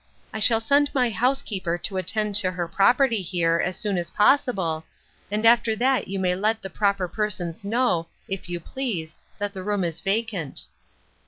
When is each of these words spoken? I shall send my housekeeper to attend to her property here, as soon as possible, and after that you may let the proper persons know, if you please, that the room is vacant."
I 0.33 0.39
shall 0.39 0.59
send 0.59 0.91
my 0.95 1.11
housekeeper 1.11 1.77
to 1.77 1.97
attend 1.97 2.33
to 2.37 2.49
her 2.49 2.67
property 2.67 3.21
here, 3.21 3.61
as 3.63 3.77
soon 3.77 3.99
as 3.99 4.09
possible, 4.09 4.83
and 5.29 5.45
after 5.45 5.75
that 5.75 6.07
you 6.07 6.17
may 6.17 6.33
let 6.33 6.63
the 6.63 6.71
proper 6.71 7.07
persons 7.07 7.63
know, 7.63 8.07
if 8.27 8.49
you 8.49 8.59
please, 8.59 9.15
that 9.37 9.53
the 9.53 9.61
room 9.61 9.83
is 9.83 10.01
vacant." 10.01 10.65